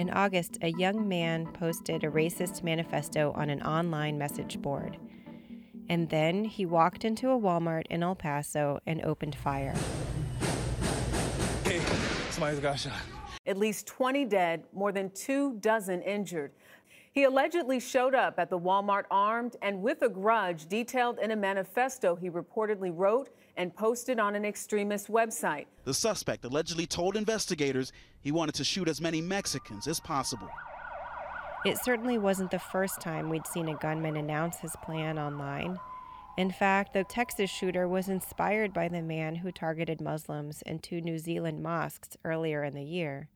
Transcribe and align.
In 0.00 0.08
August, 0.08 0.56
a 0.62 0.68
young 0.68 1.06
man 1.06 1.44
posted 1.44 2.04
a 2.04 2.10
racist 2.10 2.62
manifesto 2.62 3.32
on 3.36 3.50
an 3.50 3.60
online 3.60 4.16
message 4.16 4.58
board. 4.62 4.96
And 5.90 6.08
then 6.08 6.42
he 6.46 6.64
walked 6.64 7.04
into 7.04 7.28
a 7.28 7.38
Walmart 7.38 7.86
in 7.90 8.02
El 8.02 8.14
Paso 8.14 8.78
and 8.86 9.04
opened 9.04 9.34
fire. 9.34 9.74
Hey, 11.64 11.82
somebody's 12.30 12.60
got 12.60 12.78
shot. 12.78 12.94
At 13.44 13.58
least 13.58 13.86
20 13.88 14.24
dead, 14.24 14.64
more 14.72 14.90
than 14.90 15.10
two 15.10 15.58
dozen 15.60 16.00
injured. 16.00 16.52
He 17.12 17.24
allegedly 17.24 17.78
showed 17.78 18.14
up 18.14 18.38
at 18.38 18.48
the 18.48 18.58
Walmart 18.58 19.04
armed 19.10 19.56
and 19.60 19.82
with 19.82 20.00
a 20.00 20.08
grudge 20.08 20.66
detailed 20.66 21.18
in 21.18 21.32
a 21.32 21.36
manifesto 21.36 22.16
he 22.16 22.30
reportedly 22.30 22.90
wrote 22.90 23.28
and 23.56 23.74
posted 23.74 24.18
on 24.18 24.34
an 24.34 24.44
extremist 24.44 25.08
website. 25.08 25.66
The 25.84 25.94
suspect 25.94 26.44
allegedly 26.44 26.86
told 26.86 27.16
investigators 27.16 27.92
he 28.20 28.32
wanted 28.32 28.54
to 28.56 28.64
shoot 28.64 28.88
as 28.88 29.00
many 29.00 29.20
Mexicans 29.20 29.86
as 29.86 30.00
possible. 30.00 30.48
It 31.64 31.78
certainly 31.78 32.16
wasn't 32.16 32.50
the 32.50 32.58
first 32.58 33.00
time 33.00 33.28
we'd 33.28 33.46
seen 33.46 33.68
a 33.68 33.76
gunman 33.76 34.16
announce 34.16 34.58
his 34.58 34.74
plan 34.82 35.18
online. 35.18 35.78
In 36.38 36.50
fact, 36.50 36.94
the 36.94 37.04
Texas 37.04 37.50
shooter 37.50 37.86
was 37.86 38.08
inspired 38.08 38.72
by 38.72 38.88
the 38.88 39.02
man 39.02 39.36
who 39.36 39.52
targeted 39.52 40.00
Muslims 40.00 40.62
in 40.62 40.78
two 40.78 41.02
New 41.02 41.18
Zealand 41.18 41.62
mosques 41.62 42.16
earlier 42.24 42.64
in 42.64 42.74
the 42.74 42.82
year. 42.82 43.28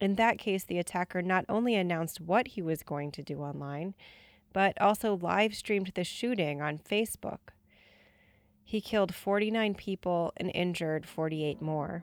In 0.00 0.16
that 0.16 0.36
case, 0.36 0.64
the 0.64 0.78
attacker 0.78 1.22
not 1.22 1.46
only 1.48 1.74
announced 1.74 2.20
what 2.20 2.48
he 2.48 2.60
was 2.60 2.82
going 2.82 3.10
to 3.12 3.22
do 3.22 3.38
online, 3.38 3.94
but 4.52 4.78
also 4.80 5.16
live 5.16 5.54
streamed 5.54 5.92
the 5.94 6.04
shooting 6.04 6.60
on 6.60 6.78
Facebook. 6.78 7.54
He 8.64 8.80
killed 8.80 9.14
49 9.14 9.74
people 9.74 10.32
and 10.36 10.50
injured 10.54 11.06
48 11.06 11.60
more. 11.60 12.02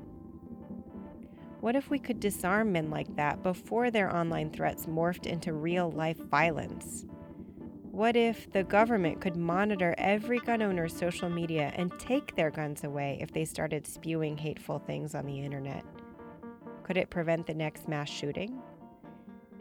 What 1.62 1.76
if 1.76 1.90
we 1.90 2.00
could 2.00 2.20
disarm 2.20 2.72
men 2.72 2.90
like 2.90 3.16
that 3.18 3.44
before 3.44 3.92
their 3.92 4.16
online 4.16 4.50
threats 4.50 4.86
morphed 4.86 5.26
into 5.26 5.54
real 5.54 5.92
life 5.92 6.18
violence? 6.18 7.06
What 7.92 8.16
if 8.16 8.50
the 8.52 8.64
government 8.64 9.20
could 9.20 9.36
monitor 9.36 9.94
every 9.98 10.40
gun 10.40 10.62
owner's 10.62 10.96
social 10.96 11.28
media 11.28 11.74
and 11.76 11.92
take 12.00 12.36
their 12.36 12.50
guns 12.50 12.86
away 12.86 13.18
if 13.20 13.32
they 13.34 13.44
started 13.44 13.86
spewing 13.86 14.38
hateful 14.38 14.80
things 14.80 15.16
on 15.16 15.26
the 15.26 15.42
internet? 15.42 15.84
Could 16.84 16.96
it 16.96 17.10
prevent 17.10 17.46
the 17.46 17.54
next 17.54 17.90
mass 17.90 18.10
shooting? 18.10 18.62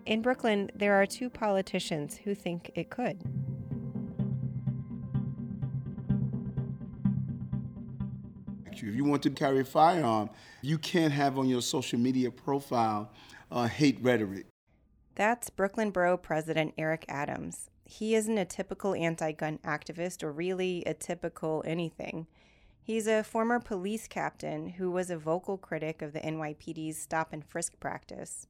In 0.06 0.22
Brooklyn, 0.22 0.70
there 0.75 0.94
are 0.94 1.05
two 1.05 1.28
politicians 1.28 2.17
who 2.17 2.34
think 2.34 2.70
it 2.75 2.91
could. 2.91 3.22
If 8.89 8.94
you 8.94 9.05
want 9.05 9.22
to 9.25 9.31
carry 9.31 9.61
a 9.61 9.64
firearm, 9.64 10.31
you 10.62 10.78
can't 10.78 11.12
have 11.12 11.39
on 11.39 11.47
your 11.47 11.61
social 11.61 11.98
media 11.98 12.31
profile 12.31 13.11
uh, 13.53 13.67
hate 13.67 13.98
rhetoric. 14.00 14.47
That's 15.14 15.50
Brooklyn 15.50 15.91
Borough 15.91 16.17
President 16.17 16.72
Eric 16.78 17.05
Adams. 17.06 17.69
He 17.84 18.14
isn't 18.14 18.39
a 18.39 18.47
typical 18.47 18.94
anti 18.94 19.33
gun 19.33 19.59
activist 19.64 20.22
or 20.22 20.33
really 20.33 20.83
a 20.86 20.94
typical 20.94 21.62
anything. 21.66 22.27
He's 22.81 23.06
a 23.06 23.22
former 23.22 23.61
police 23.61 24.09
captain 24.09 24.70
who 24.70 24.91
was 24.91 25.11
a 25.11 25.19
vocal 25.19 25.59
critic 25.59 26.00
of 26.00 26.14
the 26.14 26.20
NYPD's 26.20 26.97
stop 26.97 27.34
and 27.34 27.44
frisk 27.44 27.78
practice. 27.81 28.47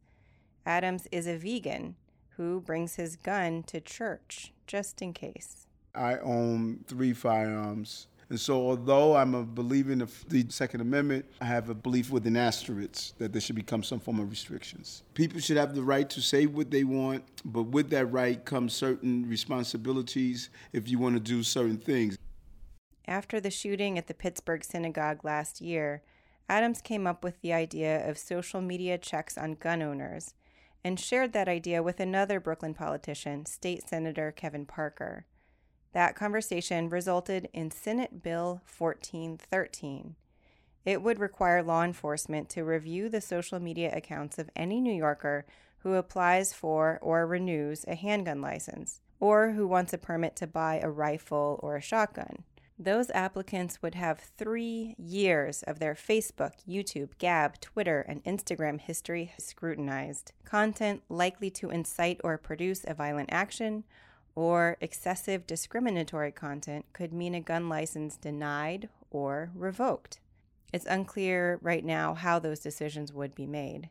Adams 0.64 1.08
is 1.10 1.26
a 1.26 1.36
vegan 1.36 1.96
who 2.36 2.60
brings 2.60 2.94
his 2.94 3.16
gun 3.16 3.64
to 3.64 3.80
church 3.80 4.52
just 4.68 5.02
in 5.02 5.12
case. 5.12 5.66
I 5.94 6.18
own 6.18 6.84
three 6.86 7.12
firearms. 7.12 8.06
And 8.30 8.38
so, 8.38 8.68
although 8.68 9.16
I'm 9.16 9.34
a 9.34 9.42
believer 9.42 9.90
in 9.90 10.06
the, 10.28 10.46
Second 10.50 10.82
Amendment, 10.82 11.24
I 11.40 11.46
have 11.46 11.70
a 11.70 11.74
belief 11.74 12.10
with 12.10 12.26
an 12.26 12.36
asterisk 12.36 13.16
that 13.16 13.32
there 13.32 13.40
should 13.40 13.56
become 13.56 13.82
some 13.82 14.00
form 14.00 14.20
of 14.20 14.28
restrictions. 14.28 15.02
People 15.14 15.40
should 15.40 15.56
have 15.56 15.74
the 15.74 15.82
right 15.82 16.08
to 16.10 16.20
say 16.20 16.44
what 16.44 16.70
they 16.70 16.84
want, 16.84 17.24
but 17.44 17.64
with 17.64 17.88
that 17.90 18.06
right 18.06 18.44
comes 18.44 18.74
certain 18.74 19.26
responsibilities 19.28 20.50
if 20.74 20.88
you 20.88 20.98
want 20.98 21.14
to 21.14 21.20
do 21.20 21.42
certain 21.42 21.78
things. 21.78 22.18
After 23.06 23.40
the 23.40 23.50
shooting 23.50 23.96
at 23.96 24.06
the 24.06 24.14
Pittsburgh 24.14 24.62
synagogue 24.62 25.24
last 25.24 25.62
year, 25.62 26.02
Adams 26.50 26.82
came 26.82 27.06
up 27.06 27.24
with 27.24 27.40
the 27.40 27.54
idea 27.54 28.06
of 28.08 28.18
social 28.18 28.60
media 28.60 28.98
checks 28.98 29.38
on 29.38 29.54
gun 29.54 29.80
owners 29.80 30.34
and 30.84 31.00
shared 31.00 31.32
that 31.32 31.48
idea 31.48 31.82
with 31.82 32.00
another 32.00 32.40
Brooklyn 32.40 32.74
politician, 32.74 33.46
State 33.46 33.88
Senator 33.88 34.30
Kevin 34.30 34.66
Parker. 34.66 35.24
That 35.92 36.14
conversation 36.14 36.88
resulted 36.88 37.48
in 37.52 37.70
Senate 37.70 38.22
Bill 38.22 38.60
1413. 38.76 40.14
It 40.84 41.02
would 41.02 41.18
require 41.18 41.62
law 41.62 41.82
enforcement 41.82 42.48
to 42.50 42.64
review 42.64 43.08
the 43.08 43.20
social 43.20 43.60
media 43.60 43.92
accounts 43.94 44.38
of 44.38 44.50
any 44.54 44.80
New 44.80 44.94
Yorker 44.94 45.44
who 45.78 45.94
applies 45.94 46.52
for 46.52 46.98
or 47.02 47.26
renews 47.26 47.84
a 47.86 47.94
handgun 47.94 48.40
license, 48.40 49.00
or 49.20 49.52
who 49.52 49.66
wants 49.66 49.92
a 49.92 49.98
permit 49.98 50.36
to 50.36 50.46
buy 50.46 50.80
a 50.82 50.90
rifle 50.90 51.58
or 51.62 51.76
a 51.76 51.82
shotgun. 51.82 52.44
Those 52.78 53.10
applicants 53.10 53.82
would 53.82 53.96
have 53.96 54.20
three 54.20 54.94
years 54.98 55.64
of 55.64 55.80
their 55.80 55.94
Facebook, 55.94 56.52
YouTube, 56.68 57.10
Gab, 57.18 57.60
Twitter, 57.60 58.00
and 58.02 58.22
Instagram 58.22 58.80
history 58.80 59.32
scrutinized. 59.36 60.32
Content 60.44 61.02
likely 61.08 61.50
to 61.50 61.70
incite 61.70 62.20
or 62.22 62.38
produce 62.38 62.84
a 62.86 62.94
violent 62.94 63.30
action 63.32 63.82
or 64.34 64.76
excessive 64.80 65.46
discriminatory 65.46 66.32
content 66.32 66.86
could 66.92 67.12
mean 67.12 67.34
a 67.34 67.40
gun 67.40 67.68
license 67.68 68.16
denied 68.16 68.88
or 69.10 69.50
revoked. 69.54 70.20
It's 70.72 70.86
unclear 70.86 71.58
right 71.62 71.84
now 71.84 72.14
how 72.14 72.38
those 72.38 72.60
decisions 72.60 73.12
would 73.12 73.34
be 73.34 73.46
made. 73.46 73.90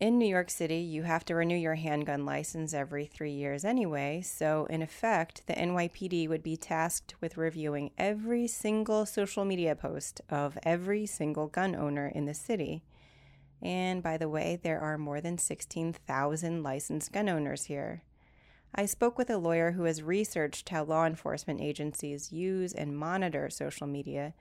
In 0.00 0.16
New 0.16 0.28
York 0.28 0.48
City, 0.48 0.76
you 0.76 1.02
have 1.02 1.24
to 1.24 1.34
renew 1.34 1.56
your 1.56 1.74
handgun 1.74 2.24
license 2.24 2.72
every 2.72 3.04
three 3.04 3.32
years 3.32 3.64
anyway, 3.64 4.22
so 4.22 4.66
in 4.70 4.80
effect, 4.80 5.44
the 5.48 5.54
NYPD 5.54 6.28
would 6.28 6.44
be 6.44 6.56
tasked 6.56 7.16
with 7.20 7.36
reviewing 7.36 7.90
every 7.98 8.46
single 8.46 9.06
social 9.06 9.44
media 9.44 9.74
post 9.74 10.20
of 10.30 10.56
every 10.62 11.04
single 11.04 11.48
gun 11.48 11.74
owner 11.74 12.06
in 12.06 12.26
the 12.26 12.34
city. 12.34 12.84
And 13.60 14.00
by 14.00 14.16
the 14.18 14.28
way, 14.28 14.56
there 14.62 14.80
are 14.80 14.98
more 14.98 15.20
than 15.20 15.36
16,000 15.36 16.62
licensed 16.62 17.12
gun 17.12 17.28
owners 17.28 17.64
here. 17.64 18.04
I 18.74 18.86
spoke 18.86 19.18
with 19.18 19.30
a 19.30 19.38
lawyer 19.38 19.72
who 19.72 19.84
has 19.84 20.02
researched 20.02 20.68
how 20.68 20.84
law 20.84 21.04
enforcement 21.06 21.60
agencies 21.60 22.32
use 22.32 22.72
and 22.72 22.96
monitor 22.96 23.50
social 23.50 23.86
media 23.86 24.34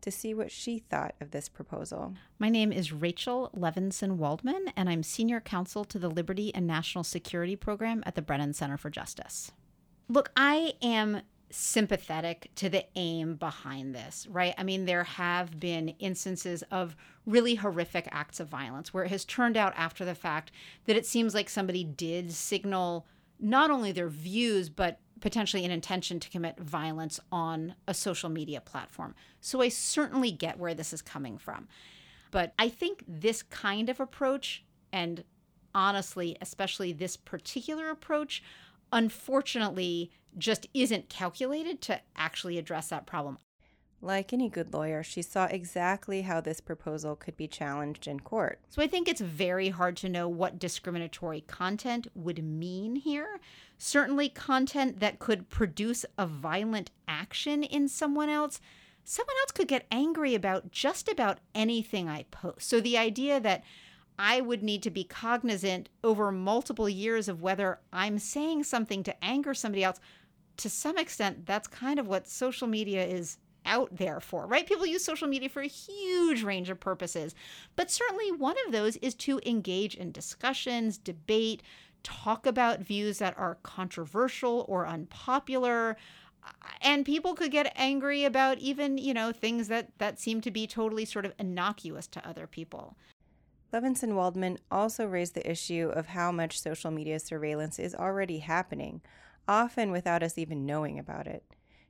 to 0.00 0.10
see 0.10 0.34
what 0.34 0.50
she 0.50 0.80
thought 0.80 1.14
of 1.20 1.30
this 1.30 1.48
proposal. 1.48 2.14
My 2.38 2.48
name 2.48 2.72
is 2.72 2.92
Rachel 2.92 3.50
Levinson 3.56 4.16
Waldman, 4.16 4.66
and 4.76 4.88
I'm 4.88 5.02
Senior 5.02 5.40
Counsel 5.40 5.84
to 5.86 5.98
the 5.98 6.10
Liberty 6.10 6.54
and 6.54 6.66
National 6.66 7.04
Security 7.04 7.56
Program 7.56 8.02
at 8.04 8.14
the 8.14 8.22
Brennan 8.22 8.52
Center 8.52 8.76
for 8.76 8.90
Justice. 8.90 9.52
Look, 10.08 10.30
I 10.36 10.74
am 10.82 11.22
sympathetic 11.48 12.50
to 12.56 12.68
the 12.68 12.84
aim 12.96 13.36
behind 13.36 13.94
this, 13.94 14.26
right? 14.28 14.54
I 14.58 14.64
mean, 14.64 14.84
there 14.84 15.04
have 15.04 15.58
been 15.60 15.90
instances 16.00 16.62
of 16.70 16.96
really 17.24 17.54
horrific 17.54 18.08
acts 18.10 18.40
of 18.40 18.48
violence 18.48 18.92
where 18.92 19.04
it 19.04 19.10
has 19.10 19.24
turned 19.24 19.56
out 19.56 19.72
after 19.76 20.04
the 20.04 20.14
fact 20.14 20.50
that 20.86 20.96
it 20.96 21.06
seems 21.06 21.32
like 21.32 21.48
somebody 21.48 21.84
did 21.84 22.32
signal 22.32 23.06
not 23.38 23.70
only 23.70 23.92
their 23.92 24.08
views, 24.08 24.68
but 24.68 25.00
potentially 25.20 25.64
an 25.64 25.70
intention 25.70 26.20
to 26.20 26.28
commit 26.28 26.58
violence 26.58 27.18
on 27.32 27.74
a 27.88 27.94
social 27.94 28.28
media 28.28 28.60
platform. 28.60 29.14
So 29.40 29.60
I 29.62 29.68
certainly 29.68 30.30
get 30.30 30.58
where 30.58 30.74
this 30.74 30.92
is 30.92 31.02
coming 31.02 31.38
from. 31.38 31.68
But 32.30 32.52
I 32.58 32.68
think 32.68 33.04
this 33.06 33.42
kind 33.42 33.88
of 33.88 34.00
approach, 34.00 34.64
and 34.92 35.24
honestly, 35.74 36.36
especially 36.40 36.92
this 36.92 37.16
particular 37.16 37.90
approach, 37.90 38.42
unfortunately 38.92 40.10
just 40.36 40.66
isn't 40.74 41.08
calculated 41.08 41.80
to 41.82 42.00
actually 42.16 42.58
address 42.58 42.88
that 42.88 43.06
problem. 43.06 43.38
Like 44.04 44.34
any 44.34 44.50
good 44.50 44.74
lawyer, 44.74 45.02
she 45.02 45.22
saw 45.22 45.46
exactly 45.46 46.20
how 46.22 46.42
this 46.42 46.60
proposal 46.60 47.16
could 47.16 47.38
be 47.38 47.48
challenged 47.48 48.06
in 48.06 48.20
court. 48.20 48.60
So 48.68 48.82
I 48.82 48.86
think 48.86 49.08
it's 49.08 49.22
very 49.22 49.70
hard 49.70 49.96
to 49.98 50.10
know 50.10 50.28
what 50.28 50.58
discriminatory 50.58 51.40
content 51.40 52.08
would 52.14 52.44
mean 52.44 52.96
here. 52.96 53.40
Certainly, 53.78 54.28
content 54.28 55.00
that 55.00 55.20
could 55.20 55.48
produce 55.48 56.04
a 56.18 56.26
violent 56.26 56.90
action 57.08 57.62
in 57.62 57.88
someone 57.88 58.28
else. 58.28 58.60
Someone 59.04 59.36
else 59.40 59.52
could 59.52 59.68
get 59.68 59.86
angry 59.90 60.34
about 60.34 60.70
just 60.70 61.08
about 61.08 61.38
anything 61.54 62.06
I 62.06 62.24
post. 62.24 62.68
So 62.68 62.82
the 62.82 62.98
idea 62.98 63.40
that 63.40 63.64
I 64.18 64.42
would 64.42 64.62
need 64.62 64.82
to 64.82 64.90
be 64.90 65.04
cognizant 65.04 65.88
over 66.04 66.30
multiple 66.30 66.90
years 66.90 67.26
of 67.26 67.40
whether 67.40 67.80
I'm 67.90 68.18
saying 68.18 68.64
something 68.64 69.02
to 69.04 69.24
anger 69.24 69.54
somebody 69.54 69.82
else, 69.82 69.98
to 70.58 70.68
some 70.68 70.98
extent, 70.98 71.46
that's 71.46 71.66
kind 71.66 71.98
of 71.98 72.06
what 72.06 72.28
social 72.28 72.68
media 72.68 73.02
is 73.02 73.38
out 73.64 73.96
there 73.96 74.20
for, 74.20 74.46
right? 74.46 74.66
People 74.66 74.86
use 74.86 75.04
social 75.04 75.28
media 75.28 75.48
for 75.48 75.62
a 75.62 75.66
huge 75.66 76.42
range 76.42 76.70
of 76.70 76.80
purposes, 76.80 77.34
but 77.76 77.90
certainly 77.90 78.30
one 78.32 78.56
of 78.66 78.72
those 78.72 78.96
is 78.96 79.14
to 79.14 79.40
engage 79.46 79.94
in 79.94 80.12
discussions, 80.12 80.98
debate, 80.98 81.62
talk 82.02 82.46
about 82.46 82.80
views 82.80 83.18
that 83.18 83.36
are 83.38 83.58
controversial 83.62 84.64
or 84.68 84.86
unpopular. 84.86 85.96
And 86.82 87.06
people 87.06 87.34
could 87.34 87.50
get 87.50 87.72
angry 87.74 88.24
about 88.24 88.58
even, 88.58 88.98
you 88.98 89.14
know, 89.14 89.32
things 89.32 89.68
that 89.68 89.88
that 89.98 90.20
seem 90.20 90.42
to 90.42 90.50
be 90.50 90.66
totally 90.66 91.06
sort 91.06 91.24
of 91.24 91.32
innocuous 91.38 92.06
to 92.08 92.28
other 92.28 92.46
people. 92.46 92.96
Levinson 93.72 94.14
Waldman 94.14 94.58
also 94.70 95.06
raised 95.06 95.34
the 95.34 95.50
issue 95.50 95.90
of 95.92 96.06
how 96.06 96.30
much 96.30 96.60
social 96.60 96.92
media 96.92 97.18
surveillance 97.18 97.78
is 97.78 97.94
already 97.94 98.38
happening, 98.38 99.00
often 99.48 99.90
without 99.90 100.22
us 100.22 100.38
even 100.38 100.64
knowing 100.64 100.98
about 100.98 101.26
it. 101.26 101.42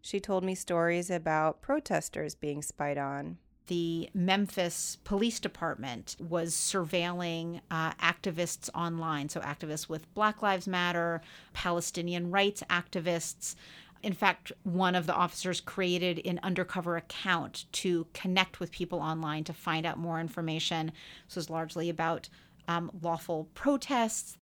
She 0.04 0.20
told 0.20 0.44
me 0.44 0.54
stories 0.54 1.08
about 1.08 1.62
protesters 1.62 2.34
being 2.34 2.60
spied 2.60 2.98
on. 2.98 3.38
The 3.68 4.10
Memphis 4.12 4.98
Police 5.02 5.40
Department 5.40 6.14
was 6.20 6.52
surveilling 6.54 7.62
uh, 7.70 7.92
activists 7.92 8.68
online, 8.74 9.30
so 9.30 9.40
activists 9.40 9.88
with 9.88 10.12
Black 10.12 10.42
Lives 10.42 10.68
Matter, 10.68 11.22
Palestinian 11.54 12.30
rights 12.30 12.62
activists. 12.68 13.54
In 14.02 14.12
fact, 14.12 14.52
one 14.64 14.94
of 14.94 15.06
the 15.06 15.14
officers 15.14 15.62
created 15.62 16.20
an 16.26 16.38
undercover 16.42 16.98
account 16.98 17.64
to 17.72 18.06
connect 18.12 18.60
with 18.60 18.70
people 18.70 18.98
online 18.98 19.42
to 19.44 19.54
find 19.54 19.86
out 19.86 19.96
more 19.96 20.20
information. 20.20 20.92
This 21.28 21.36
was 21.36 21.48
largely 21.48 21.88
about 21.88 22.28
um, 22.68 22.90
lawful 23.00 23.48
protests. 23.54 24.36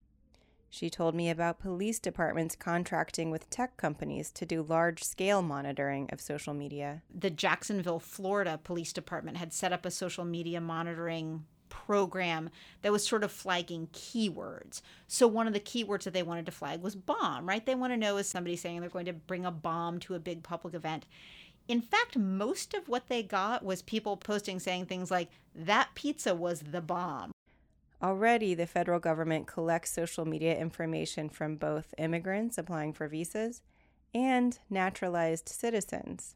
She 0.74 0.88
told 0.88 1.14
me 1.14 1.28
about 1.28 1.58
police 1.58 1.98
departments 1.98 2.56
contracting 2.56 3.30
with 3.30 3.50
tech 3.50 3.76
companies 3.76 4.30
to 4.30 4.46
do 4.46 4.62
large 4.62 5.04
scale 5.04 5.42
monitoring 5.42 6.08
of 6.10 6.18
social 6.18 6.54
media. 6.54 7.02
The 7.14 7.28
Jacksonville, 7.28 8.00
Florida 8.00 8.58
Police 8.64 8.94
Department 8.94 9.36
had 9.36 9.52
set 9.52 9.74
up 9.74 9.84
a 9.84 9.90
social 9.90 10.24
media 10.24 10.62
monitoring 10.62 11.44
program 11.68 12.48
that 12.80 12.90
was 12.90 13.06
sort 13.06 13.22
of 13.22 13.30
flagging 13.30 13.88
keywords. 13.92 14.80
So 15.08 15.28
one 15.28 15.46
of 15.46 15.52
the 15.52 15.60
keywords 15.60 16.04
that 16.04 16.14
they 16.14 16.22
wanted 16.22 16.46
to 16.46 16.52
flag 16.52 16.80
was 16.80 16.96
bomb, 16.96 17.46
right? 17.46 17.66
They 17.66 17.74
want 17.74 17.92
to 17.92 17.98
know 17.98 18.16
is 18.16 18.26
somebody 18.26 18.56
saying 18.56 18.80
they're 18.80 18.88
going 18.88 19.04
to 19.04 19.12
bring 19.12 19.44
a 19.44 19.50
bomb 19.50 20.00
to 20.00 20.14
a 20.14 20.18
big 20.18 20.42
public 20.42 20.72
event. 20.72 21.04
In 21.68 21.82
fact, 21.82 22.16
most 22.16 22.72
of 22.72 22.88
what 22.88 23.08
they 23.08 23.22
got 23.22 23.62
was 23.62 23.82
people 23.82 24.16
posting 24.16 24.58
saying 24.58 24.86
things 24.86 25.10
like, 25.10 25.28
that 25.54 25.90
pizza 25.94 26.34
was 26.34 26.60
the 26.60 26.80
bomb, 26.80 27.31
Already, 28.02 28.54
the 28.54 28.66
federal 28.66 28.98
government 28.98 29.46
collects 29.46 29.92
social 29.92 30.24
media 30.24 30.58
information 30.58 31.28
from 31.28 31.56
both 31.56 31.94
immigrants 31.98 32.58
applying 32.58 32.92
for 32.92 33.06
visas 33.06 33.62
and 34.12 34.58
naturalized 34.68 35.48
citizens. 35.48 36.34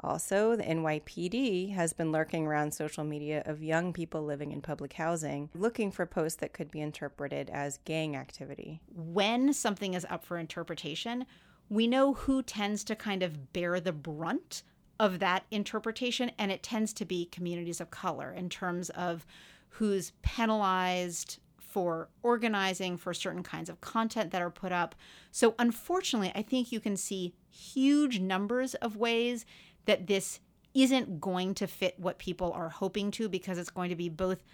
Also, 0.00 0.56
the 0.56 0.64
NYPD 0.64 1.72
has 1.72 1.92
been 1.92 2.12
lurking 2.12 2.46
around 2.46 2.74
social 2.74 3.04
media 3.04 3.42
of 3.46 3.62
young 3.62 3.92
people 3.92 4.24
living 4.24 4.52
in 4.52 4.60
public 4.60 4.92
housing, 4.94 5.48
looking 5.54 5.90
for 5.90 6.04
posts 6.04 6.38
that 6.40 6.52
could 6.52 6.70
be 6.70 6.80
interpreted 6.80 7.48
as 7.48 7.78
gang 7.84 8.16
activity. 8.16 8.80
When 8.94 9.52
something 9.52 9.94
is 9.94 10.06
up 10.10 10.24
for 10.24 10.36
interpretation, 10.36 11.24
we 11.70 11.86
know 11.86 12.12
who 12.12 12.42
tends 12.42 12.84
to 12.84 12.96
kind 12.96 13.22
of 13.22 13.52
bear 13.52 13.80
the 13.80 13.92
brunt 13.92 14.64
of 15.00 15.18
that 15.20 15.44
interpretation, 15.50 16.30
and 16.38 16.52
it 16.52 16.62
tends 16.62 16.92
to 16.94 17.04
be 17.04 17.26
communities 17.26 17.80
of 17.80 17.90
color 17.90 18.32
in 18.32 18.48
terms 18.48 18.90
of 18.90 19.24
who's 19.74 20.12
penalized 20.22 21.38
for 21.58 22.08
organizing 22.22 22.96
for 22.96 23.12
certain 23.12 23.42
kinds 23.42 23.68
of 23.68 23.80
content 23.80 24.30
that 24.30 24.40
are 24.40 24.50
put 24.50 24.70
up. 24.70 24.94
So, 25.32 25.56
unfortunately, 25.58 26.30
I 26.34 26.42
think 26.42 26.70
you 26.70 26.78
can 26.78 26.96
see 26.96 27.34
huge 27.50 28.20
numbers 28.20 28.74
of 28.76 28.96
ways 28.96 29.44
that 29.86 30.06
this 30.06 30.38
isn't 30.74 31.20
going 31.20 31.54
to 31.54 31.66
fit 31.66 31.98
what 31.98 32.18
people 32.18 32.52
are 32.52 32.68
hoping 32.68 33.10
to 33.12 33.28
because 33.28 33.58
it's 33.58 33.70
going 33.70 33.90
to 33.90 33.96
be 33.96 34.08
both 34.08 34.44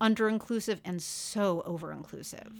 under 0.00 0.28
inclusive 0.28 0.80
and 0.84 1.00
so 1.00 1.62
over 1.64 1.92
inclusive. 1.92 2.52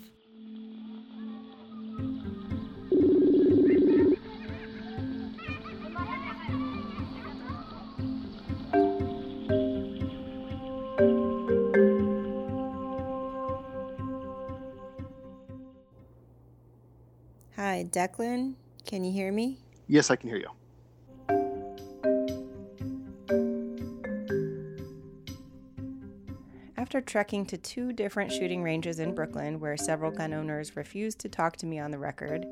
Declan. 17.94 18.54
Can 18.84 19.04
you 19.04 19.12
hear 19.12 19.30
me? 19.30 19.60
Yes, 19.86 20.10
I 20.10 20.16
can 20.16 20.28
hear 20.28 20.38
you. 20.38 20.50
After 26.76 27.00
trekking 27.00 27.46
to 27.46 27.56
two 27.56 27.92
different 27.92 28.32
shooting 28.32 28.64
ranges 28.64 28.98
in 28.98 29.14
Brooklyn, 29.14 29.60
where 29.60 29.76
several 29.76 30.10
gun 30.10 30.34
owners 30.34 30.74
refused 30.74 31.20
to 31.20 31.28
talk 31.28 31.56
to 31.58 31.66
me 31.66 31.78
on 31.78 31.92
the 31.92 31.98
record, 31.98 32.44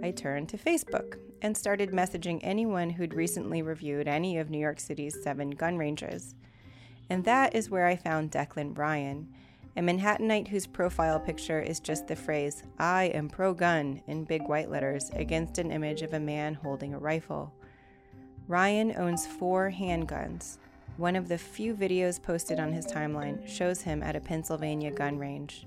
I 0.00 0.12
turned 0.12 0.48
to 0.50 0.56
Facebook 0.56 1.18
and 1.42 1.56
started 1.56 1.90
messaging 1.90 2.38
anyone 2.42 2.90
who'd 2.90 3.14
recently 3.14 3.62
reviewed 3.62 4.06
any 4.06 4.38
of 4.38 4.48
New 4.48 4.58
York 4.58 4.78
City's 4.78 5.20
seven 5.20 5.50
gun 5.50 5.76
ranges. 5.76 6.36
And 7.10 7.24
that 7.24 7.56
is 7.56 7.68
where 7.68 7.86
I 7.86 7.96
found 7.96 8.30
Declan 8.30 8.78
Ryan, 8.78 9.28
a 9.76 9.80
Manhattanite 9.80 10.48
whose 10.48 10.66
profile 10.66 11.20
picture 11.20 11.60
is 11.60 11.80
just 11.80 12.06
the 12.06 12.16
phrase, 12.16 12.62
I 12.78 13.04
am 13.14 13.28
pro 13.28 13.54
gun, 13.54 14.02
in 14.06 14.24
big 14.24 14.42
white 14.48 14.70
letters 14.70 15.10
against 15.14 15.58
an 15.58 15.70
image 15.70 16.02
of 16.02 16.14
a 16.14 16.20
man 16.20 16.54
holding 16.54 16.94
a 16.94 16.98
rifle. 16.98 17.52
Ryan 18.48 18.94
owns 18.96 19.26
four 19.26 19.70
handguns. 19.70 20.58
One 20.96 21.14
of 21.14 21.28
the 21.28 21.38
few 21.38 21.74
videos 21.74 22.20
posted 22.20 22.58
on 22.58 22.72
his 22.72 22.86
timeline 22.86 23.46
shows 23.46 23.82
him 23.82 24.02
at 24.02 24.16
a 24.16 24.20
Pennsylvania 24.20 24.90
gun 24.90 25.18
range. 25.18 25.66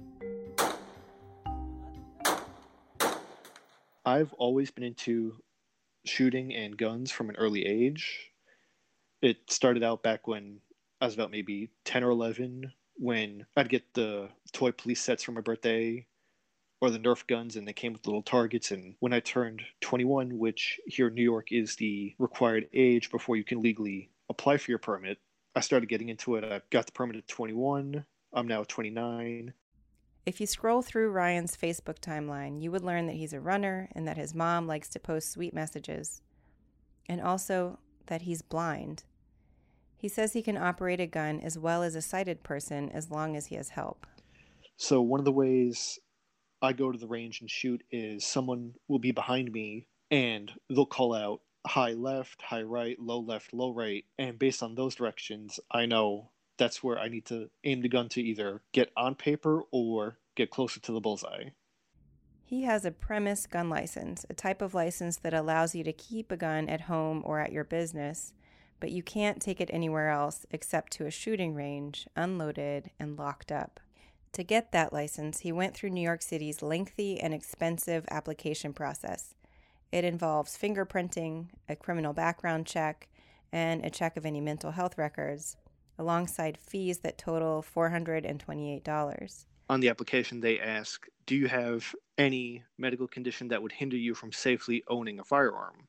I've 4.03 4.33
always 4.33 4.71
been 4.71 4.83
into 4.83 5.35
shooting 6.05 6.53
and 6.53 6.75
guns 6.75 7.11
from 7.11 7.29
an 7.29 7.35
early 7.37 7.65
age. 7.65 8.31
It 9.21 9.37
started 9.49 9.83
out 9.83 10.03
back 10.03 10.27
when 10.27 10.59
I 10.99 11.05
was 11.05 11.13
about 11.13 11.31
maybe 11.31 11.69
10 11.85 12.03
or 12.03 12.09
11 12.09 12.73
when 12.95 13.45
I'd 13.55 13.69
get 13.69 13.93
the 13.93 14.29
toy 14.51 14.71
police 14.71 15.01
sets 15.01 15.23
for 15.23 15.31
my 15.31 15.41
birthday 15.41 16.05
or 16.81 16.89
the 16.89 16.99
Nerf 16.99 17.27
guns 17.27 17.55
and 17.55 17.67
they 17.67 17.73
came 17.73 17.93
with 17.93 18.05
little 18.05 18.23
targets. 18.23 18.71
And 18.71 18.95
when 18.99 19.13
I 19.13 19.19
turned 19.19 19.61
21, 19.81 20.37
which 20.37 20.79
here 20.87 21.07
in 21.07 21.13
New 21.13 21.23
York 21.23 21.51
is 21.51 21.75
the 21.75 22.15
required 22.19 22.67
age 22.73 23.11
before 23.11 23.35
you 23.35 23.43
can 23.43 23.61
legally 23.61 24.09
apply 24.29 24.57
for 24.57 24.71
your 24.71 24.79
permit, 24.79 25.19
I 25.55 25.59
started 25.59 25.89
getting 25.89 26.09
into 26.09 26.35
it. 26.35 26.43
I 26.43 26.61
got 26.69 26.85
the 26.85 26.91
permit 26.91 27.17
at 27.17 27.27
21. 27.27 28.05
I'm 28.33 28.47
now 28.47 28.63
29. 28.63 29.53
If 30.25 30.39
you 30.39 30.47
scroll 30.47 30.81
through 30.81 31.11
Ryan's 31.11 31.57
Facebook 31.57 31.99
timeline, 31.99 32.61
you 32.61 32.71
would 32.71 32.83
learn 32.83 33.07
that 33.07 33.15
he's 33.15 33.33
a 33.33 33.39
runner 33.39 33.89
and 33.93 34.07
that 34.07 34.17
his 34.17 34.35
mom 34.35 34.67
likes 34.67 34.87
to 34.89 34.99
post 34.99 35.31
sweet 35.31 35.53
messages, 35.53 36.21
and 37.07 37.19
also 37.19 37.79
that 38.05 38.21
he's 38.21 38.41
blind. 38.41 39.03
He 40.01 40.07
says 40.07 40.33
he 40.33 40.41
can 40.41 40.57
operate 40.57 40.99
a 40.99 41.05
gun 41.05 41.39
as 41.41 41.59
well 41.59 41.83
as 41.83 41.93
a 41.93 42.01
sighted 42.01 42.41
person 42.41 42.89
as 42.89 43.11
long 43.11 43.35
as 43.35 43.45
he 43.45 43.55
has 43.55 43.69
help. 43.69 44.07
So, 44.75 44.99
one 44.99 45.19
of 45.19 45.25
the 45.25 45.31
ways 45.31 45.99
I 46.59 46.73
go 46.73 46.91
to 46.91 46.97
the 46.97 47.05
range 47.05 47.39
and 47.39 47.47
shoot 47.47 47.83
is 47.91 48.25
someone 48.25 48.73
will 48.87 48.97
be 48.97 49.11
behind 49.11 49.51
me 49.51 49.85
and 50.09 50.51
they'll 50.71 50.87
call 50.87 51.13
out 51.13 51.41
high 51.67 51.91
left, 51.91 52.41
high 52.41 52.63
right, 52.63 52.99
low 52.99 53.19
left, 53.19 53.53
low 53.53 53.71
right. 53.71 54.03
And 54.17 54.39
based 54.39 54.63
on 54.63 54.73
those 54.73 54.95
directions, 54.95 55.59
I 55.69 55.85
know 55.85 56.31
that's 56.57 56.81
where 56.81 56.97
I 56.97 57.07
need 57.07 57.25
to 57.25 57.51
aim 57.63 57.83
the 57.83 57.87
gun 57.87 58.09
to 58.09 58.23
either 58.23 58.63
get 58.71 58.89
on 58.97 59.13
paper 59.13 59.61
or 59.69 60.17
get 60.33 60.49
closer 60.49 60.79
to 60.79 60.91
the 60.91 60.99
bullseye. 60.99 61.49
He 62.43 62.63
has 62.63 62.85
a 62.85 62.91
premise 62.91 63.45
gun 63.45 63.69
license, 63.69 64.25
a 64.31 64.33
type 64.33 64.63
of 64.63 64.73
license 64.73 65.17
that 65.17 65.35
allows 65.35 65.75
you 65.75 65.83
to 65.83 65.93
keep 65.93 66.31
a 66.31 66.37
gun 66.37 66.69
at 66.69 66.81
home 66.81 67.21
or 67.23 67.39
at 67.39 67.51
your 67.51 67.63
business, 67.63 68.33
but 68.81 68.91
you 68.91 69.01
can't 69.01 69.41
take 69.41 69.61
it 69.61 69.69
anywhere 69.71 70.09
else 70.09 70.45
except 70.51 70.91
to 70.93 71.05
a 71.05 71.11
shooting 71.11 71.53
range, 71.53 72.07
unloaded 72.17 72.89
and 72.99 73.17
locked 73.17 73.51
up. 73.51 73.79
To 74.33 74.43
get 74.43 74.71
that 74.71 74.91
license, 74.91 75.39
he 75.39 75.51
went 75.51 75.75
through 75.75 75.91
New 75.91 76.01
York 76.01 76.21
City's 76.21 76.61
lengthy 76.61 77.19
and 77.19 77.33
expensive 77.33 78.05
application 78.09 78.73
process. 78.73 79.35
It 79.91 80.03
involves 80.03 80.57
fingerprinting, 80.57 81.49
a 81.69 81.75
criminal 81.75 82.13
background 82.13 82.65
check, 82.65 83.07
and 83.51 83.85
a 83.85 83.89
check 83.89 84.17
of 84.17 84.25
any 84.25 84.41
mental 84.41 84.71
health 84.71 84.97
records 84.97 85.57
alongside 85.99 86.57
fees 86.57 86.99
that 86.99 87.17
total 87.17 87.63
$428. 87.63 89.45
On 89.69 89.79
the 89.79 89.89
application, 89.89 90.39
they 90.39 90.59
ask 90.59 91.05
Do 91.27 91.35
you 91.35 91.47
have 91.47 91.93
any 92.17 92.63
medical 92.77 93.07
condition 93.07 93.49
that 93.49 93.61
would 93.61 93.73
hinder 93.73 93.97
you 93.97 94.15
from 94.15 94.31
safely 94.31 94.83
owning 94.87 95.19
a 95.19 95.23
firearm? 95.23 95.87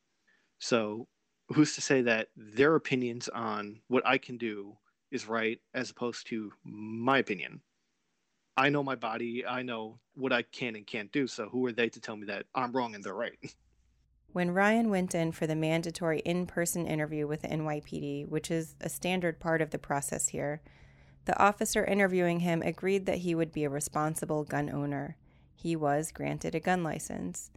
So, 0.58 1.08
who's 1.52 1.74
to 1.74 1.80
say 1.80 2.02
that 2.02 2.28
their 2.36 2.74
opinions 2.74 3.28
on 3.28 3.80
what 3.88 4.06
I 4.06 4.18
can 4.18 4.36
do 4.36 4.76
is 5.10 5.28
right 5.28 5.60
as 5.74 5.90
opposed 5.90 6.26
to 6.28 6.52
my 6.64 7.18
opinion? 7.18 7.60
I 8.56 8.68
know 8.68 8.82
my 8.82 8.96
body, 8.96 9.46
I 9.46 9.62
know 9.62 9.98
what 10.14 10.32
I 10.32 10.42
can 10.42 10.76
and 10.76 10.86
can't 10.86 11.10
do, 11.12 11.26
so 11.26 11.48
who 11.48 11.66
are 11.66 11.72
they 11.72 11.88
to 11.88 12.00
tell 12.00 12.16
me 12.16 12.26
that 12.26 12.46
I'm 12.54 12.72
wrong 12.72 12.94
and 12.94 13.02
they're 13.02 13.14
right? 13.14 13.38
When 14.32 14.52
Ryan 14.52 14.88
went 14.88 15.14
in 15.14 15.32
for 15.32 15.46
the 15.46 15.54
mandatory 15.54 16.20
in 16.20 16.46
person 16.46 16.86
interview 16.86 17.26
with 17.26 17.42
the 17.42 17.48
NYPD, 17.48 18.28
which 18.30 18.50
is 18.50 18.74
a 18.80 18.88
standard 18.88 19.38
part 19.38 19.60
of 19.60 19.72
the 19.72 19.78
process 19.78 20.28
here, 20.28 20.62
the 21.26 21.38
officer 21.38 21.84
interviewing 21.84 22.40
him 22.40 22.62
agreed 22.62 23.04
that 23.04 23.18
he 23.18 23.34
would 23.34 23.52
be 23.52 23.64
a 23.64 23.68
responsible 23.68 24.42
gun 24.42 24.70
owner. 24.70 25.16
He 25.54 25.76
was 25.76 26.12
granted 26.12 26.54
a 26.54 26.60
gun 26.60 26.82
license. 26.82 27.50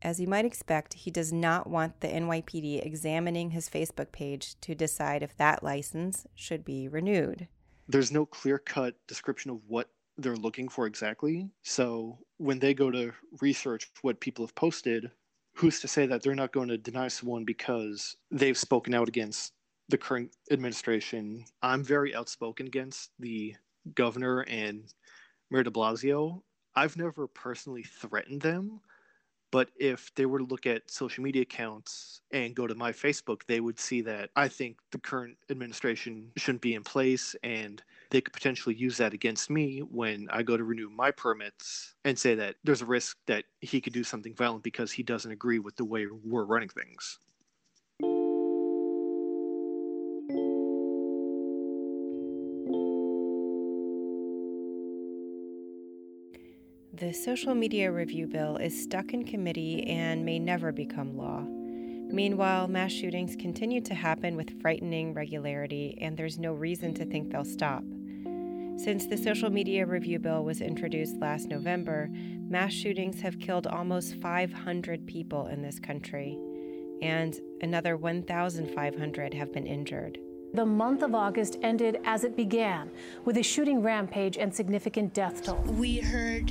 As 0.00 0.20
you 0.20 0.26
might 0.28 0.44
expect, 0.44 0.94
he 0.94 1.10
does 1.10 1.32
not 1.32 1.68
want 1.68 2.00
the 2.00 2.08
NYPD 2.08 2.84
examining 2.86 3.50
his 3.50 3.68
Facebook 3.68 4.12
page 4.12 4.54
to 4.60 4.74
decide 4.74 5.22
if 5.22 5.36
that 5.36 5.62
license 5.62 6.26
should 6.34 6.64
be 6.64 6.88
renewed. 6.88 7.48
there's 7.88 8.12
no 8.12 8.26
clear 8.26 8.58
cut 8.58 8.94
description 9.06 9.50
of 9.50 9.60
what 9.66 9.88
they're 10.18 10.36
looking 10.36 10.68
for 10.68 10.86
exactly. 10.86 11.48
So 11.62 12.18
when 12.36 12.58
they 12.58 12.74
go 12.74 12.90
to 12.90 13.12
research 13.40 13.90
what 14.02 14.20
people 14.20 14.44
have 14.44 14.54
posted, 14.54 15.10
who's 15.54 15.80
to 15.80 15.88
say 15.88 16.06
that 16.06 16.22
they're 16.22 16.34
not 16.34 16.52
going 16.52 16.68
to 16.68 16.78
deny 16.78 17.08
someone 17.08 17.44
because 17.44 18.16
they've 18.30 18.58
spoken 18.58 18.94
out 18.94 19.08
against 19.08 19.52
the 19.88 19.98
current 19.98 20.30
administration? 20.50 21.44
I'm 21.62 21.82
very 21.82 22.14
outspoken 22.14 22.66
against 22.66 23.10
the 23.18 23.56
governor 23.94 24.40
and 24.48 24.92
Mayor 25.50 25.62
de 25.62 25.70
Blasio. 25.70 26.42
I've 26.76 26.96
never 26.96 27.26
personally 27.26 27.82
threatened 27.84 28.42
them, 28.42 28.80
but 29.50 29.70
if 29.76 30.14
they 30.14 30.26
were 30.26 30.38
to 30.38 30.44
look 30.44 30.66
at 30.66 30.90
social 30.90 31.24
media 31.24 31.42
accounts 31.42 32.20
and 32.32 32.54
go 32.54 32.66
to 32.66 32.74
my 32.74 32.92
Facebook, 32.92 33.42
they 33.46 33.60
would 33.60 33.78
see 33.78 34.00
that 34.02 34.30
I 34.36 34.48
think 34.48 34.76
the 34.90 34.98
current 34.98 35.36
administration 35.50 36.30
shouldn't 36.36 36.62
be 36.62 36.74
in 36.74 36.84
place 36.84 37.34
and 37.42 37.82
they 38.10 38.20
could 38.20 38.32
potentially 38.32 38.74
use 38.74 38.96
that 38.98 39.14
against 39.14 39.50
me 39.50 39.80
when 39.80 40.28
I 40.30 40.42
go 40.42 40.56
to 40.56 40.64
renew 40.64 40.90
my 40.90 41.10
permits 41.10 41.94
and 42.04 42.18
say 42.18 42.34
that 42.34 42.56
there's 42.64 42.82
a 42.82 42.86
risk 42.86 43.16
that 43.26 43.44
he 43.60 43.80
could 43.80 43.92
do 43.92 44.04
something 44.04 44.34
violent 44.34 44.62
because 44.62 44.92
he 44.92 45.02
doesn't 45.02 45.30
agree 45.30 45.58
with 45.58 45.76
the 45.76 45.84
way 45.84 46.06
we're 46.06 46.44
running 46.44 46.68
things. 46.68 47.18
The 57.00 57.12
social 57.12 57.54
media 57.54 57.92
review 57.92 58.26
bill 58.26 58.56
is 58.56 58.82
stuck 58.82 59.14
in 59.14 59.22
committee 59.22 59.84
and 59.86 60.24
may 60.24 60.40
never 60.40 60.72
become 60.72 61.16
law. 61.16 61.42
Meanwhile, 62.12 62.66
mass 62.66 62.90
shootings 62.90 63.36
continue 63.36 63.80
to 63.82 63.94
happen 63.94 64.34
with 64.34 64.60
frightening 64.60 65.14
regularity, 65.14 65.96
and 66.00 66.16
there's 66.16 66.40
no 66.40 66.52
reason 66.52 66.94
to 66.94 67.04
think 67.04 67.30
they'll 67.30 67.44
stop. 67.44 67.84
Since 68.78 69.06
the 69.06 69.16
social 69.16 69.48
media 69.48 69.86
review 69.86 70.18
bill 70.18 70.42
was 70.42 70.60
introduced 70.60 71.18
last 71.18 71.46
November, 71.46 72.08
mass 72.10 72.72
shootings 72.72 73.20
have 73.20 73.38
killed 73.38 73.68
almost 73.68 74.16
500 74.16 75.06
people 75.06 75.46
in 75.46 75.62
this 75.62 75.78
country, 75.78 76.36
and 77.00 77.38
another 77.60 77.96
1,500 77.96 79.34
have 79.34 79.52
been 79.52 79.68
injured. 79.68 80.18
The 80.52 80.66
month 80.66 81.04
of 81.04 81.14
August 81.14 81.58
ended 81.62 82.00
as 82.04 82.24
it 82.24 82.34
began, 82.34 82.90
with 83.24 83.36
a 83.36 83.42
shooting 83.44 83.82
rampage 83.82 84.36
and 84.36 84.52
significant 84.52 85.14
death 85.14 85.44
toll. 85.44 85.62
We 85.68 85.98
heard 85.98 86.50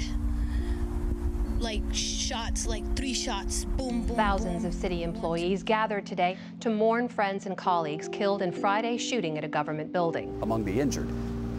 like 1.60 1.82
shots, 1.92 2.68
like 2.68 2.84
three 2.96 3.14
shots, 3.14 3.66
boom, 3.66 4.06
boom. 4.06 4.16
Thousands 4.16 4.64
boom. 4.64 4.66
of 4.68 4.74
city 4.74 5.04
employees 5.04 5.64
gathered 5.64 6.06
today 6.06 6.38
to 6.60 6.70
mourn 6.70 7.08
friends 7.08 7.46
and 7.46 7.58
colleagues 7.58 8.08
killed 8.10 8.42
in 8.42 8.52
Friday's 8.52 9.02
shooting 9.02 9.38
at 9.38 9.44
a 9.44 9.48
government 9.48 9.92
building. 9.92 10.38
Among 10.42 10.64
the 10.64 10.80
injured 10.80 11.10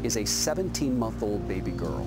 is 0.03 0.17
a 0.17 0.25
17 0.25 0.99
month 0.99 1.23
old 1.23 1.47
baby 1.49 1.73
girl. 1.73 2.07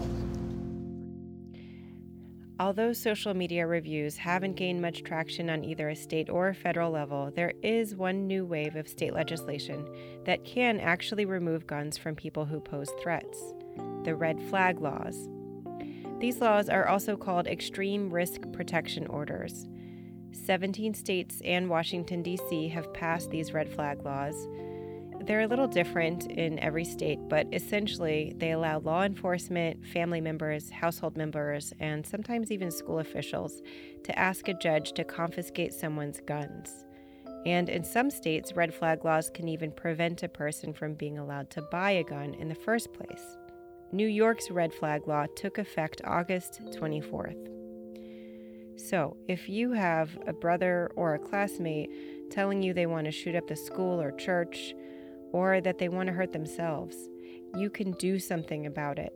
Although 2.62 2.94
social 2.94 3.34
media 3.34 3.66
reviews 3.66 4.18
haven't 4.18 4.56
gained 4.56 4.84
much 4.84 5.04
traction 5.04 5.50
on 5.50 5.64
either 5.64 5.90
a 5.90 5.96
state 5.96 6.30
or 6.30 6.50
a 6.50 6.54
federal 6.54 6.92
level, 6.92 7.32
there 7.36 7.54
is 7.64 7.96
one 7.96 8.28
new 8.28 8.46
wave 8.46 8.76
of 8.76 8.88
state 8.88 9.16
legislation 9.16 9.88
that 10.26 10.46
can 10.46 10.80
actually 10.80 11.26
remove 11.26 11.66
guns 11.66 11.98
from 11.98 12.14
people 12.14 12.46
who 12.46 12.60
pose 12.60 12.92
threats 13.02 13.56
the 14.04 14.16
red 14.16 14.40
flag 14.50 14.80
laws. 14.80 15.28
These 16.22 16.40
laws 16.40 16.70
are 16.70 16.88
also 16.88 17.18
called 17.18 17.48
Extreme 17.48 18.12
Risk 18.12 18.42
Protection 18.54 19.08
Orders. 19.08 19.68
17 20.34 20.94
states 20.94 21.42
and 21.44 21.68
Washington, 21.68 22.22
D.C. 22.22 22.68
have 22.68 22.94
passed 22.94 23.32
these 23.32 23.54
red 23.54 23.68
flag 23.68 24.06
laws. 24.06 24.48
They're 25.22 25.42
a 25.42 25.48
little 25.48 25.68
different 25.68 26.30
in 26.30 26.60
every 26.60 26.86
state, 26.86 27.18
but 27.28 27.48
essentially 27.52 28.36
they 28.38 28.52
allow 28.52 28.78
law 28.82 29.02
enforcement, 29.02 29.84
family 29.88 30.22
members, 30.22 30.70
household 30.70 31.18
members, 31.18 31.74
and 31.80 32.06
sometimes 32.06 32.52
even 32.52 32.70
school 32.70 33.00
officials 33.00 33.60
to 34.04 34.18
ask 34.18 34.48
a 34.48 34.54
judge 34.54 34.92
to 34.94 35.04
confiscate 35.04 35.74
someone's 35.74 36.22
guns. 36.28 36.86
And 37.48 37.68
in 37.68 37.84
some 37.84 38.12
states, 38.12 38.56
red 38.56 38.76
flag 38.76 39.04
laws 39.04 39.32
can 39.34 39.48
even 39.48 39.72
prevent 39.72 40.22
a 40.22 40.30
person 40.30 40.72
from 40.72 40.94
being 40.94 41.18
allowed 41.18 41.50
to 41.50 41.64
buy 41.64 41.92
a 41.92 42.04
gun 42.04 42.36
in 42.36 42.48
the 42.48 42.54
first 42.54 42.94
place. 42.94 43.38
New 43.94 44.08
York's 44.08 44.50
red 44.50 44.74
flag 44.74 45.06
law 45.06 45.26
took 45.36 45.58
effect 45.58 46.02
August 46.06 46.62
24th. 46.78 47.50
So, 48.78 49.18
if 49.28 49.50
you 49.50 49.74
have 49.74 50.18
a 50.26 50.32
brother 50.32 50.90
or 50.96 51.14
a 51.14 51.20
classmate 51.20 51.90
telling 52.32 52.64
you 52.64 52.74
they 52.74 52.86
want 52.86 53.06
to 53.06 53.12
shoot 53.12 53.36
up 53.36 53.48
the 53.48 53.56
school 53.58 54.02
or 54.02 54.12
church, 54.14 54.74
or 55.34 55.60
that 55.60 55.78
they 55.78 55.90
want 55.90 56.08
to 56.08 56.14
hurt 56.14 56.32
themselves, 56.32 56.96
you 57.58 57.70
can 57.70 57.92
do 57.94 58.18
something 58.18 58.66
about 58.66 58.98
it. 58.98 59.12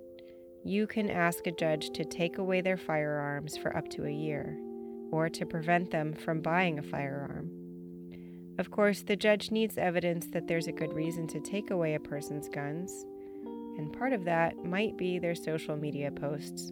You 0.66 0.88
can 0.88 1.10
ask 1.10 1.48
a 1.48 1.52
judge 1.52 1.92
to 1.92 2.04
take 2.04 2.38
away 2.38 2.60
their 2.60 2.78
firearms 2.78 3.56
for 3.56 3.76
up 3.78 3.88
to 3.92 4.06
a 4.06 4.12
year, 4.12 4.58
or 5.10 5.30
to 5.30 5.46
prevent 5.46 5.92
them 5.92 6.12
from 6.14 6.42
buying 6.42 6.80
a 6.80 6.84
firearm. 6.84 7.50
Of 8.60 8.72
course, 8.72 9.04
the 9.04 9.16
judge 9.16 9.52
needs 9.52 9.78
evidence 9.78 10.28
that 10.28 10.48
there's 10.48 10.68
a 10.68 10.74
good 10.74 10.94
reason 10.94 11.28
to 11.28 11.40
take 11.40 11.72
away 11.72 11.94
a 11.94 12.00
person's 12.00 12.50
guns 12.50 13.06
and 13.78 13.92
part 13.92 14.14
of 14.14 14.26
that 14.26 14.64
might 14.66 14.98
be 14.98 15.20
their 15.20 15.36
social 15.36 15.76
media 15.76 16.12
posts. 16.12 16.72